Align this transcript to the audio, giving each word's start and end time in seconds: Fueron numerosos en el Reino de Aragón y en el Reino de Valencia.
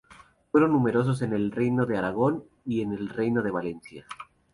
Fueron 0.51 0.71
numerosos 0.71 1.21
en 1.21 1.31
el 1.31 1.51
Reino 1.51 1.85
de 1.85 1.95
Aragón 1.99 2.43
y 2.65 2.81
en 2.81 2.91
el 2.91 3.07
Reino 3.07 3.43
de 3.43 3.51
Valencia. 3.51 4.07